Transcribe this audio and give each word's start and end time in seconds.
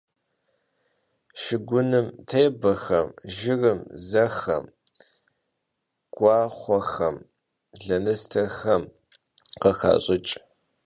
Şşıgunım 1.41 2.07
têbexem, 2.29 3.07
jjırım 3.35 3.79
sexem, 4.07 4.65
guaxhuexem, 6.15 7.15
lenıstexem 7.85 8.83
khıxaş'ıç'. 9.61 10.33